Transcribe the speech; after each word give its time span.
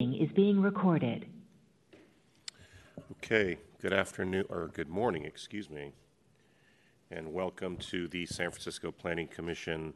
is 0.00 0.30
being 0.30 0.62
recorded. 0.62 1.26
Okay, 3.14 3.58
good 3.82 3.92
afternoon, 3.92 4.44
or 4.48 4.68
good 4.68 4.88
morning, 4.88 5.24
excuse 5.24 5.68
me, 5.68 5.90
and 7.10 7.32
welcome 7.32 7.76
to 7.78 8.06
the 8.06 8.24
San 8.24 8.52
Francisco 8.52 8.92
Planning 8.92 9.26
Commission 9.26 9.92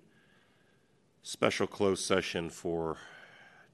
special 1.22 1.68
closed 1.68 2.04
session 2.04 2.50
for 2.50 2.96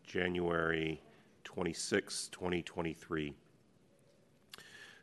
January 0.07 1.01
26, 1.45 2.29
2023. 2.29 3.33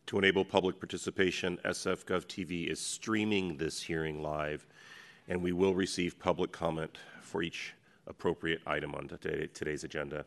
To 0.06 0.20
enable 0.20 0.46
public 0.46 0.80
participation, 0.80 1.58
SF 1.66 2.06
Gov 2.06 2.28
TV 2.28 2.70
is 2.70 2.80
streaming 2.80 3.58
this 3.58 3.82
hearing 3.82 4.22
live, 4.22 4.68
and 5.28 5.42
we 5.42 5.54
will 5.54 5.74
receive 5.74 6.20
public 6.20 6.52
comment 6.52 7.00
for 7.24 7.42
each 7.42 7.74
appropriate 8.06 8.62
item 8.68 8.94
on 8.94 9.08
today, 9.08 9.50
today's 9.52 9.84
agenda. 9.84 10.24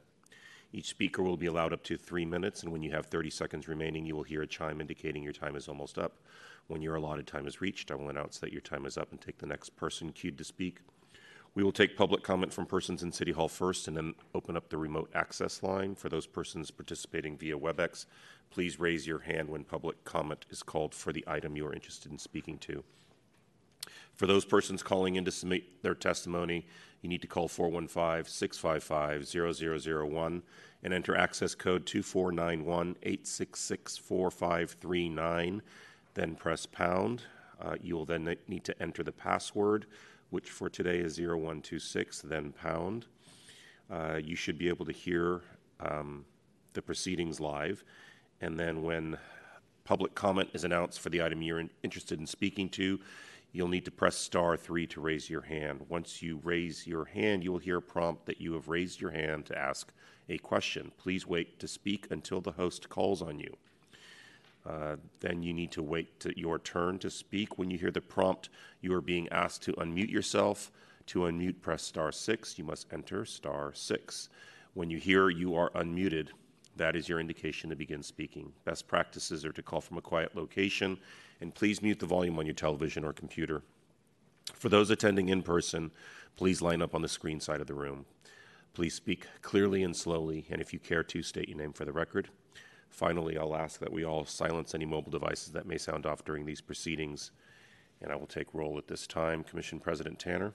Each 0.73 0.89
speaker 0.89 1.23
will 1.23 1.39
be 1.39 1.47
allowed 1.47 1.73
up 1.73 1.83
to 1.85 1.97
three 1.97 2.27
minutes, 2.27 2.63
and 2.63 2.71
when 2.71 2.83
you 2.83 2.91
have 2.91 3.07
30 3.07 3.31
seconds 3.31 3.69
remaining, 3.69 4.05
you 4.05 4.15
will 4.15 4.23
hear 4.23 4.43
a 4.43 4.47
chime 4.47 4.81
indicating 4.81 5.23
your 5.23 5.33
time 5.33 5.57
is 5.57 5.67
almost 5.67 5.99
up. 5.99 6.21
When 6.67 6.83
your 6.83 6.97
allotted 6.97 7.27
time 7.27 7.47
is 7.47 7.63
reached, 7.63 7.91
I 7.91 7.95
will 7.95 8.11
announce 8.11 8.39
that 8.39 8.53
your 8.53 8.61
time 8.61 8.85
is 8.85 8.99
up 8.99 9.11
and 9.11 9.21
take 9.21 9.39
the 9.39 9.47
next 9.47 9.77
person 9.77 10.13
queued 10.13 10.37
to 10.37 10.45
speak. 10.45 10.81
We 11.55 11.65
will 11.65 11.73
take 11.73 11.97
public 11.97 12.23
comment 12.23 12.53
from 12.53 12.67
persons 12.67 13.03
in 13.03 13.11
City 13.13 13.33
Hall 13.33 13.49
first 13.49 13.89
and 13.89 13.97
then 13.97 14.15
open 14.35 14.57
up 14.57 14.69
the 14.69 14.77
remote 14.77 15.11
access 15.15 15.63
line. 15.63 15.95
For 15.95 16.11
those 16.11 16.27
persons 16.27 16.71
participating 16.71 17.39
via 17.39 17.59
WebEx, 17.59 18.05
please 18.51 18.79
raise 18.79 19.07
your 19.07 19.21
hand 19.21 19.49
when 19.49 19.65
public 19.65 20.05
comment 20.05 20.45
is 20.51 20.63
called 20.63 20.95
for 20.95 21.15
the 21.15 21.25
item 21.27 21.57
you 21.57 21.67
are 21.67 21.73
interested 21.73 22.13
in 22.13 22.19
speaking 22.19 22.59
to. 22.59 22.85
For 24.19 24.27
those 24.27 24.45
persons 24.45 24.83
calling 24.83 25.15
in 25.15 25.25
to 25.27 25.31
submit 25.31 25.81
their 25.81 25.95
testimony, 25.95 26.67
you 27.03 27.09
need 27.09 27.23
to 27.23 27.29
call 27.29 27.47
415 27.47 28.25
655 28.25 29.25
0001 29.65 30.43
and 30.83 30.93
enter 30.93 31.17
access 31.17 31.55
code 31.55 31.87
2491 31.87 32.97
866 33.01 33.97
4539. 33.97 35.63
Then 36.15 36.35
press 36.35 36.67
pound. 36.67 37.23
Uh, 37.61 37.77
you 37.81 37.95
will 37.95 38.05
then 38.05 38.37
need 38.49 38.65
to 38.65 38.83
enter 38.83 39.05
the 39.05 39.13
password, 39.13 39.87
which 40.31 40.51
for 40.51 40.69
today 40.69 40.99
is 40.99 41.19
0126, 41.19 42.23
then 42.23 42.53
pound. 42.53 43.07
Uh, 43.89 44.19
you 44.21 44.35
should 44.35 44.59
be 44.59 44.69
able 44.69 44.85
to 44.85 44.93
hear 44.93 45.43
um, 45.79 46.25
the 46.73 46.83
proceedings 46.83 47.39
live. 47.39 47.85
And 48.41 48.59
then 48.59 48.83
when 48.83 49.17
public 49.85 50.17
comment 50.17 50.51
is 50.55 50.65
announced 50.65 50.99
for 50.99 51.09
the 51.09 51.23
item 51.23 51.41
you're 51.41 51.61
in, 51.61 51.71
interested 51.85 52.19
in 52.19 52.27
speaking 52.27 52.69
to, 52.71 52.99
you'll 53.53 53.69
need 53.69 53.85
to 53.85 53.91
press 53.91 54.17
star 54.17 54.57
three 54.57 54.87
to 54.87 55.01
raise 55.01 55.31
your 55.31 55.43
hand. 55.43 55.87
Once 55.89 56.23
you 56.23 56.41
raise 56.43 56.87
your 56.87 57.07
hand, 57.07 57.43
you 57.43 57.53
will 57.53 57.59
hear 57.59 57.79
a 57.79 57.83
prompt 57.83 58.27
that 58.27 58.41
you 58.41 58.53
have 58.53 58.69
raised 58.69 59.01
your 59.01 59.11
hand 59.11 59.47
to 59.47 59.59
ask 59.59 59.93
a 60.29 60.39
question. 60.39 60.93
Please 60.99 61.27
wait 61.27 61.59
to 61.59 61.67
speak 61.67 62.07
until 62.11 62.41
the 62.41 62.53
host 62.53 62.89
calls 62.89 63.23
on 63.23 63.39
you. 63.39 63.57
Uh, 64.69 64.97
then 65.21 65.43
you 65.43 65.55
need 65.55 65.71
to 65.73 65.83
wait 65.83 66.21
to 66.21 66.39
your 66.39 66.59
turn 66.59 66.99
to 66.99 67.09
speak. 67.09 67.57
When 67.57 67.71
you 67.71 67.79
hear 67.79 67.91
the 67.91 68.03
prompt, 68.03 68.51
you 68.83 68.93
are 68.93 69.01
being 69.01 69.29
asked 69.31 69.63
to 69.63 69.73
unmute 69.75 70.11
yourself. 70.11 70.71
To 71.07 71.21
unmute, 71.21 71.63
press 71.63 71.83
star 71.83 72.13
six. 72.13 72.59
You 72.59 72.65
must 72.65 72.93
enter 72.93 73.25
star 73.25 73.73
six. 73.73 74.29
When 74.75 74.91
you 74.91 74.99
hear 74.99 75.31
you 75.31 75.55
are 75.55 75.71
unmuted, 75.71 76.29
that 76.77 76.95
is 76.95 77.09
your 77.09 77.19
indication 77.19 77.71
to 77.71 77.77
begin 77.77 78.03
speaking. 78.03 78.53
Best 78.67 78.87
practices 78.87 79.45
are 79.47 79.53
to 79.53 79.63
call 79.63 79.81
from 79.81 79.97
a 79.97 80.03
quiet 80.03 80.37
location 80.37 80.99
and 81.41 81.55
please 81.55 81.83
mute 81.83 82.01
the 82.01 82.07
volume 82.07 82.39
on 82.39 82.47
your 82.47 82.55
television 82.55 83.05
or 83.05 83.13
computer. 83.13 83.63
For 84.55 84.69
those 84.69 84.91
attending 84.91 85.29
in 85.29 85.43
person, 85.43 85.91
please 86.37 86.63
line 86.63 86.83
up 86.83 86.95
on 86.95 87.03
the 87.03 87.09
screen 87.09 87.41
side 87.41 87.61
of 87.61 87.67
the 87.67 87.75
room. 87.75 88.07
Please 88.75 88.95
speak 88.95 89.27
clearly 89.43 89.83
and 89.83 89.97
slowly, 89.97 90.47
and 90.51 90.61
if 90.61 90.73
you 90.73 90.79
care 90.79 91.03
to, 91.03 91.23
state 91.23 91.49
your 91.49 91.59
name 91.59 91.73
for 91.73 91.85
the 91.85 91.93
record. 91.93 92.29
Finally, 92.91 93.37
I'll 93.37 93.57
ask 93.57 93.81
that 93.81 93.93
we 93.93 94.05
all 94.05 94.25
silence 94.25 94.75
any 94.75 94.87
mobile 94.87 95.11
devices 95.11 95.53
that 95.53 95.67
may 95.67 95.79
sound 95.79 96.07
off 96.07 96.25
during 96.25 96.45
these 96.45 96.61
proceedings. 96.61 97.31
And 98.01 98.13
I 98.13 98.17
will 98.17 98.27
take 98.27 98.55
roll 98.55 98.79
at 98.79 98.87
this 98.87 99.07
time. 99.07 99.43
Commission 99.43 99.81
President 99.81 100.19
Tanner. 100.19 100.55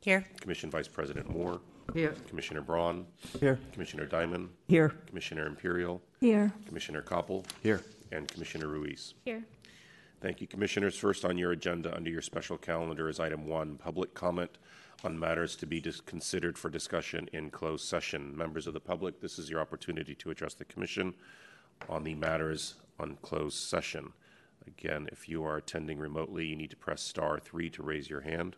Here. 0.00 0.24
Commission 0.40 0.70
Vice 0.70 0.88
President 0.88 1.28
Moore. 1.28 1.60
Here. 1.92 2.14
Commissioner 2.28 2.60
Braun. 2.60 3.06
Here. 3.40 3.58
Commissioner 3.72 4.06
Diamond. 4.06 4.50
Here. 4.68 4.94
Commissioner 5.06 5.46
Imperial. 5.46 6.00
Here. 6.20 6.52
Commissioner 6.66 7.02
Koppel. 7.02 7.44
Here. 7.62 7.82
And 8.12 8.28
Commissioner 8.28 8.68
Ruiz. 8.68 9.14
Here. 9.24 9.44
Thank 10.24 10.40
you, 10.40 10.46
Commissioners. 10.46 10.96
First 10.96 11.26
on 11.26 11.36
your 11.36 11.52
agenda 11.52 11.94
under 11.94 12.08
your 12.08 12.22
special 12.22 12.56
calendar 12.56 13.10
is 13.10 13.20
item 13.20 13.46
one, 13.46 13.76
public 13.76 14.14
comment 14.14 14.56
on 15.04 15.18
matters 15.18 15.54
to 15.56 15.66
be 15.66 15.82
considered 16.06 16.56
for 16.56 16.70
discussion 16.70 17.28
in 17.34 17.50
closed 17.50 17.84
session. 17.84 18.34
Members 18.34 18.66
of 18.66 18.72
the 18.72 18.80
public, 18.80 19.20
this 19.20 19.38
is 19.38 19.50
your 19.50 19.60
opportunity 19.60 20.14
to 20.14 20.30
address 20.30 20.54
the 20.54 20.64
Commission 20.64 21.12
on 21.90 22.04
the 22.04 22.14
matters 22.14 22.76
on 22.98 23.18
closed 23.20 23.58
session. 23.58 24.14
Again, 24.66 25.10
if 25.12 25.28
you 25.28 25.44
are 25.44 25.58
attending 25.58 25.98
remotely, 25.98 26.46
you 26.46 26.56
need 26.56 26.70
to 26.70 26.76
press 26.76 27.02
star 27.02 27.38
three 27.38 27.68
to 27.68 27.82
raise 27.82 28.08
your 28.08 28.22
hand. 28.22 28.56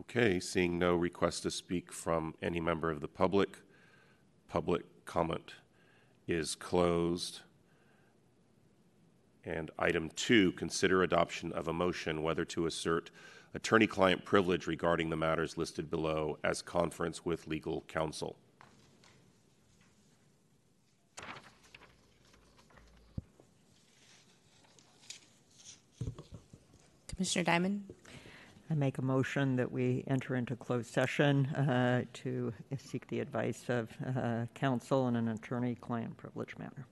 Okay, 0.00 0.40
seeing 0.40 0.78
no 0.78 0.94
request 0.94 1.42
to 1.42 1.50
speak 1.50 1.92
from 1.92 2.34
any 2.40 2.60
member 2.60 2.90
of 2.90 3.02
the 3.02 3.08
public, 3.08 3.58
public 4.48 5.04
comment 5.04 5.52
is 6.32 6.54
closed. 6.54 7.40
And 9.44 9.70
item 9.78 10.10
two, 10.14 10.52
consider 10.52 11.02
adoption 11.02 11.52
of 11.52 11.68
a 11.68 11.72
motion 11.72 12.22
whether 12.22 12.44
to 12.46 12.66
assert 12.66 13.10
attorney 13.54 13.86
client 13.86 14.24
privilege 14.24 14.66
regarding 14.66 15.10
the 15.10 15.16
matters 15.16 15.58
listed 15.58 15.90
below 15.90 16.38
as 16.42 16.62
conference 16.62 17.24
with 17.24 17.46
legal 17.46 17.84
counsel. 17.88 18.36
Commissioner 27.08 27.44
Diamond? 27.44 27.84
I 28.72 28.74
make 28.74 28.96
a 28.96 29.02
motion 29.02 29.56
that 29.56 29.70
we 29.70 30.02
enter 30.06 30.34
into 30.34 30.56
closed 30.56 30.90
session 30.90 31.44
uh, 31.48 32.04
to 32.14 32.54
seek 32.78 33.06
the 33.08 33.20
advice 33.20 33.64
of 33.68 33.90
uh, 34.16 34.46
counsel 34.54 35.08
in 35.08 35.16
an 35.16 35.28
attorney-client 35.28 36.16
privilege 36.16 36.56
matter. 36.58 36.86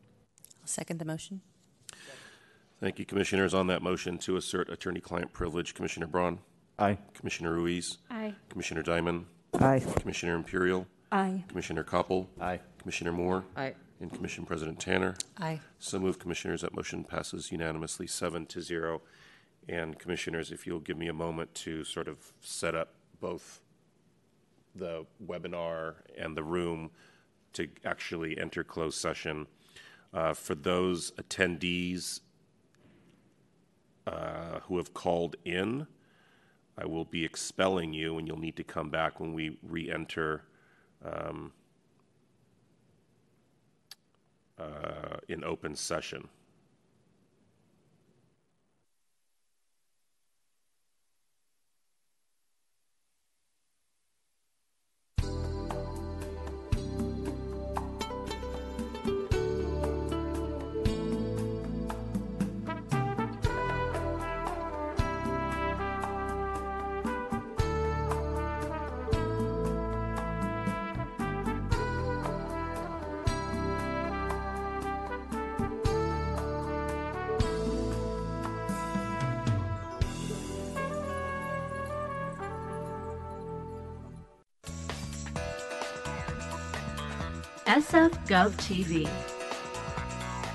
I'll 0.60 0.66
second 0.66 0.98
the 0.98 1.06
motion. 1.06 1.40
Thank 2.82 2.98
you, 2.98 3.06
Commissioners. 3.06 3.54
On 3.54 3.66
that 3.68 3.80
motion 3.80 4.18
to 4.18 4.36
assert 4.36 4.68
attorney 4.68 5.00
client 5.00 5.32
privilege, 5.32 5.72
Commissioner 5.72 6.06
Braun, 6.06 6.40
Aye. 6.78 6.98
Commissioner 7.14 7.54
Ruiz, 7.54 7.96
Aye. 8.10 8.34
Commissioner 8.50 8.82
Diamond, 8.82 9.24
Aye. 9.58 9.82
Commissioner 10.00 10.34
Imperial, 10.34 10.86
Aye. 11.10 11.44
Commissioner 11.48 11.82
Koppel, 11.82 12.26
Aye. 12.38 12.60
Commissioner 12.78 13.12
Moore, 13.12 13.44
Aye. 13.56 13.72
and 14.02 14.12
Commission 14.12 14.44
President 14.44 14.78
Tanner. 14.78 15.14
Aye. 15.38 15.60
So 15.78 15.98
moved, 15.98 16.20
Commissioners. 16.20 16.60
That 16.60 16.76
motion 16.76 17.04
passes 17.04 17.50
unanimously, 17.50 18.06
seven 18.06 18.44
to 18.46 18.60
zero. 18.60 19.00
And 19.68 19.98
Commissioners, 19.98 20.50
if 20.50 20.66
you'll 20.66 20.80
give 20.80 20.96
me 20.96 21.08
a 21.08 21.12
moment 21.12 21.54
to 21.56 21.84
sort 21.84 22.08
of 22.08 22.32
set 22.40 22.74
up 22.74 22.94
both 23.20 23.60
the 24.74 25.06
webinar 25.24 25.94
and 26.16 26.36
the 26.36 26.42
room 26.42 26.90
to 27.52 27.68
actually 27.84 28.38
enter 28.38 28.64
closed 28.64 28.98
session. 28.98 29.46
Uh, 30.12 30.34
For 30.34 30.54
those 30.54 31.12
attendees 31.12 32.20
uh, 34.06 34.60
who 34.60 34.76
have 34.76 34.94
called 34.94 35.36
in, 35.44 35.86
I 36.78 36.86
will 36.86 37.04
be 37.04 37.24
expelling 37.24 37.92
you, 37.92 38.18
and 38.18 38.26
you'll 38.26 38.38
need 38.38 38.56
to 38.56 38.64
come 38.64 38.90
back 38.90 39.20
when 39.20 39.34
we 39.34 39.58
re-enter 39.62 40.42
um, 41.04 41.52
uh, 44.58 45.18
in 45.28 45.44
open 45.44 45.74
session. 45.74 46.28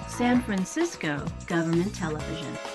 San 0.07 0.41
Francisco 0.41 1.25
Government 1.47 1.93
Television. 1.93 2.74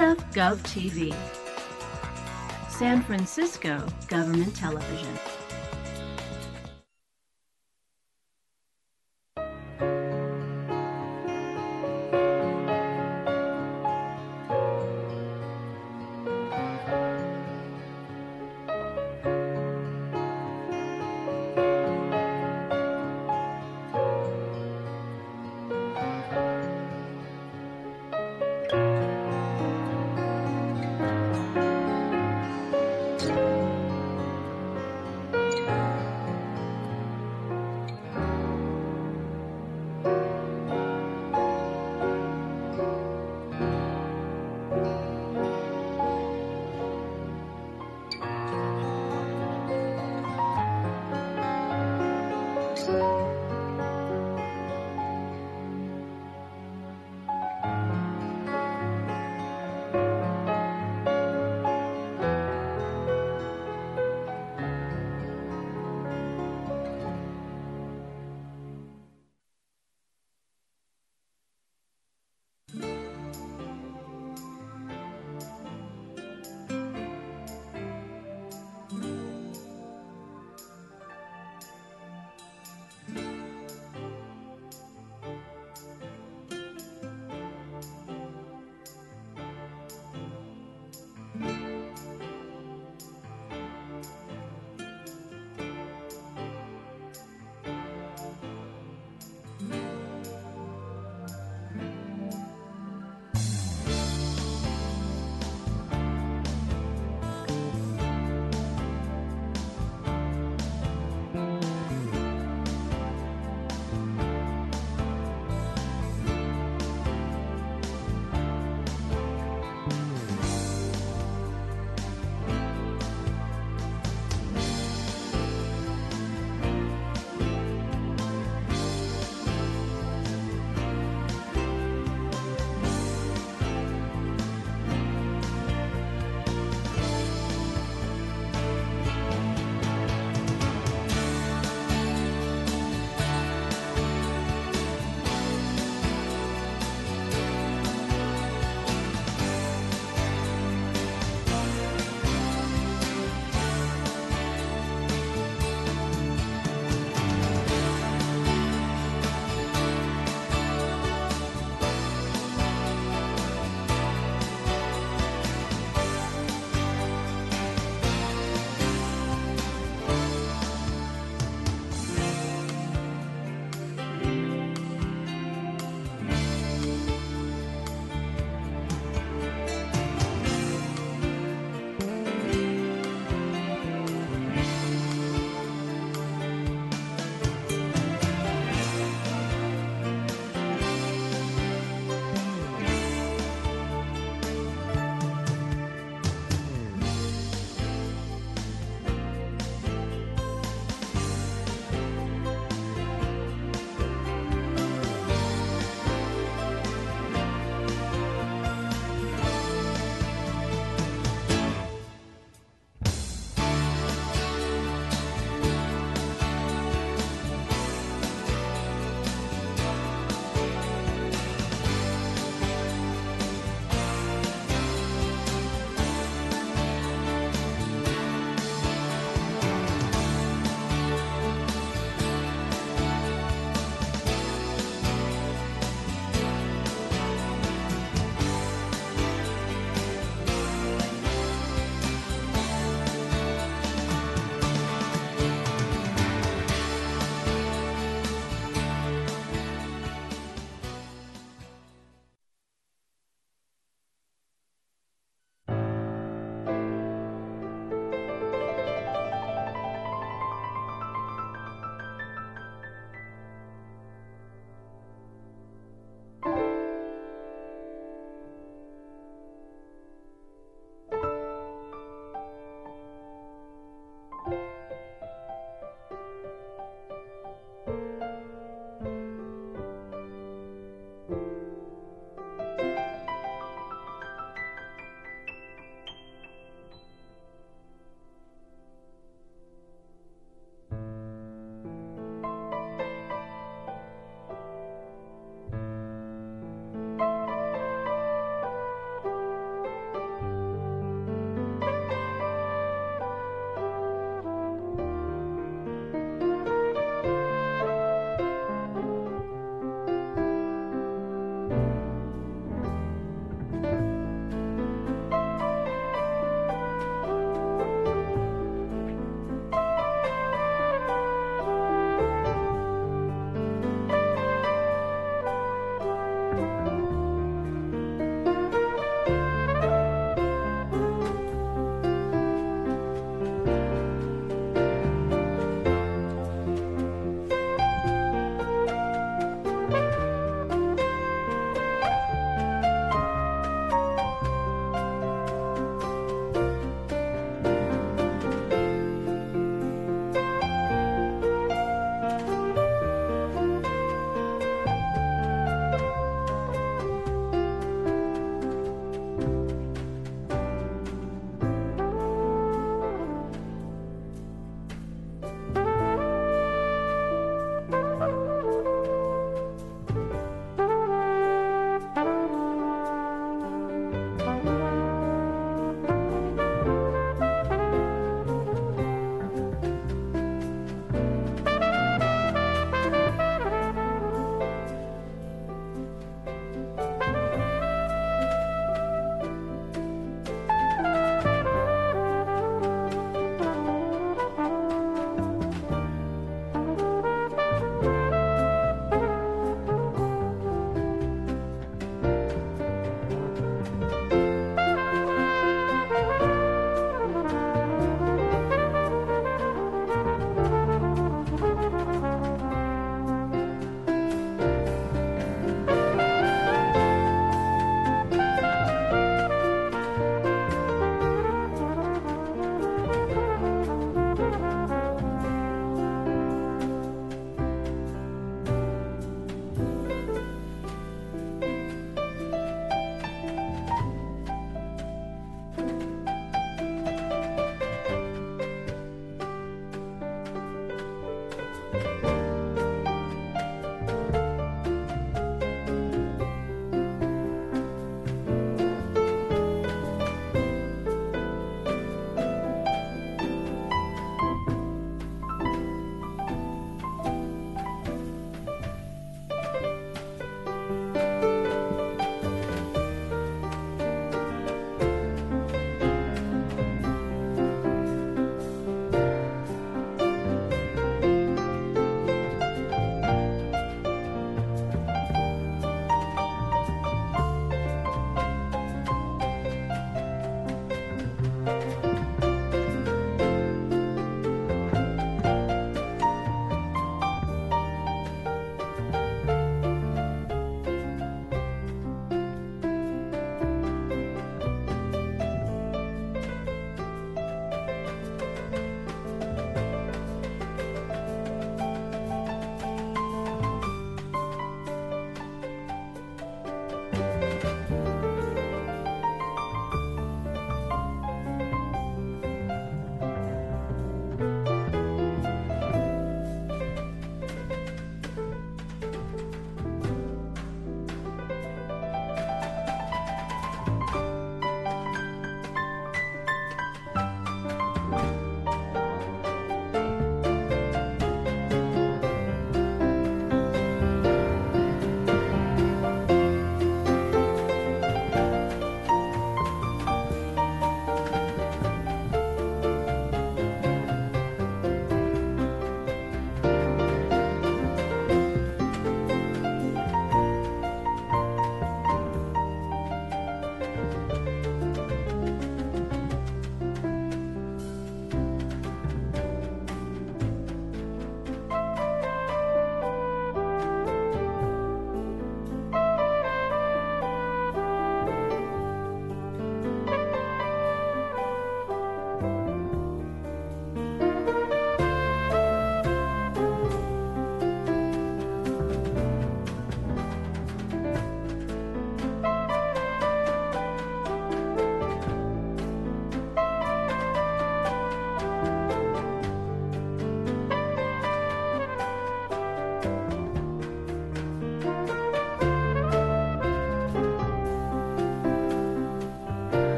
SF 0.00 0.32
Gov 0.32 0.62
TV, 0.62 1.12
San 2.70 3.02
Francisco 3.02 3.86
Government 4.08 4.56
Television. 4.56 5.09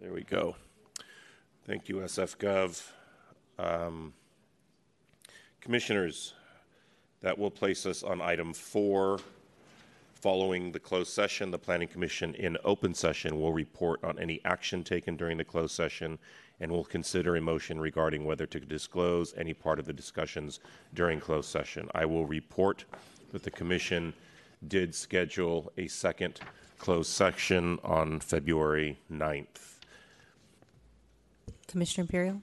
There 0.00 0.12
we 0.12 0.22
go. 0.22 0.54
Thank 1.66 1.88
you, 1.88 1.96
SF 1.96 2.36
Gov. 2.36 2.92
Um, 3.58 4.12
Commissioners, 5.60 6.34
that 7.20 7.36
will 7.36 7.50
place 7.50 7.84
us 7.84 8.04
on 8.04 8.22
item 8.22 8.52
four. 8.52 9.18
Following 10.14 10.70
the 10.70 10.78
closed 10.78 11.12
session, 11.12 11.50
the 11.50 11.58
Planning 11.58 11.88
Commission 11.88 12.36
in 12.36 12.56
open 12.64 12.94
session 12.94 13.40
will 13.40 13.52
report 13.52 14.02
on 14.04 14.20
any 14.20 14.40
action 14.44 14.84
taken 14.84 15.16
during 15.16 15.36
the 15.36 15.44
closed 15.44 15.74
session 15.74 16.20
and 16.60 16.70
will 16.70 16.84
consider 16.84 17.34
a 17.34 17.40
motion 17.40 17.80
regarding 17.80 18.24
whether 18.24 18.46
to 18.46 18.60
disclose 18.60 19.34
any 19.36 19.52
part 19.52 19.80
of 19.80 19.86
the 19.86 19.92
discussions 19.92 20.60
during 20.94 21.18
closed 21.18 21.50
session. 21.50 21.88
I 21.92 22.04
will 22.04 22.24
report 22.24 22.84
that 23.32 23.42
the 23.42 23.50
Commission 23.50 24.14
did 24.68 24.94
schedule 24.94 25.72
a 25.76 25.88
second 25.88 26.38
closed 26.78 27.10
session 27.10 27.80
on 27.82 28.20
February 28.20 28.96
9th. 29.12 29.77
Commissioner 31.68 32.02
Imperial? 32.02 32.42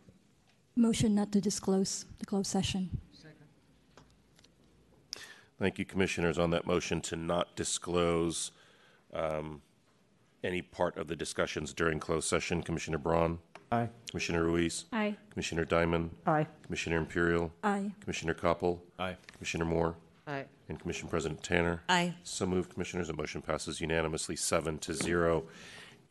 Motion 0.77 1.15
not 1.15 1.31
to 1.33 1.41
disclose 1.41 2.05
the 2.19 2.25
closed 2.25 2.47
session. 2.47 2.89
Second. 3.13 3.35
Thank 5.59 5.79
you, 5.79 5.85
Commissioners, 5.85 6.37
on 6.37 6.51
that 6.51 6.65
motion 6.65 7.01
to 7.01 7.15
not 7.15 7.55
disclose 7.55 8.51
um, 9.13 9.61
any 10.43 10.61
part 10.61 10.97
of 10.97 11.07
the 11.07 11.15
discussions 11.15 11.73
during 11.73 11.99
closed 11.99 12.27
session. 12.29 12.61
Commissioner 12.61 12.97
Braun? 12.97 13.39
Aye. 13.71 13.89
Commissioner 14.11 14.43
Ruiz? 14.43 14.85
Aye. 14.93 15.15
Commissioner 15.31 15.65
Diamond? 15.65 16.11
Aye. 16.27 16.45
Commissioner 16.63 16.97
Imperial? 16.97 17.51
Aye. 17.63 17.93
Commissioner 18.01 18.33
Koppel? 18.35 18.79
Aye. 18.99 19.17
Commissioner 19.33 19.65
Moore? 19.65 19.95
Aye. 20.27 20.45
And 20.69 20.79
Commission 20.79 21.07
President 21.07 21.41
Tanner? 21.41 21.81
Aye. 21.89 22.13
So 22.23 22.45
moved, 22.45 22.71
Commissioners. 22.73 23.07
The 23.07 23.13
motion 23.13 23.41
passes 23.41 23.81
unanimously, 23.81 24.35
seven 24.35 24.77
to 24.79 24.93
zero. 24.93 25.45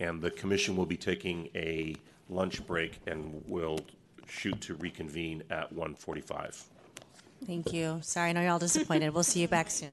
And 0.00 0.20
the 0.22 0.30
commission 0.30 0.74
will 0.74 0.86
be 0.86 0.96
taking 0.96 1.48
a 1.54 1.94
lunch 2.28 2.66
break 2.66 3.00
and 3.06 3.42
we'll 3.46 3.78
shoot 4.26 4.60
to 4.62 4.74
reconvene 4.74 5.42
at 5.50 5.72
1:45. 5.72 6.64
Thank 7.46 7.72
you. 7.72 7.98
Sorry, 8.02 8.30
I 8.30 8.32
know 8.32 8.40
you're 8.40 8.50
all 8.50 8.58
disappointed. 8.58 9.10
We'll 9.10 9.22
see 9.22 9.40
you 9.40 9.48
back 9.48 9.70
soon. 9.70 9.92